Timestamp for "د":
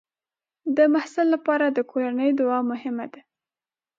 0.77-0.79, 1.69-1.79